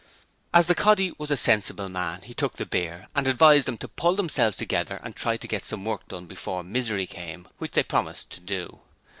As 0.51 0.65
the 0.65 0.73
'coddy' 0.73 1.13
was 1.19 1.29
a 1.29 1.37
sensible 1.37 1.87
man 1.87 2.23
he 2.23 2.33
took 2.33 2.53
the 2.57 2.65
beer 2.65 3.07
and 3.13 3.27
advised 3.27 3.67
them 3.67 3.77
to 3.77 3.87
pull 3.87 4.15
themselves 4.15 4.57
together 4.57 4.99
and 5.03 5.15
try 5.15 5.37
to 5.37 5.47
get 5.47 5.63
some 5.63 5.85
work 5.85 6.07
done 6.07 6.25
before 6.25 6.63
Misery 6.63 7.05
came, 7.05 7.47
which 7.59 7.73
they 7.73 7.83
promised 7.83 8.31
to 8.31 8.39
do. 8.39 8.79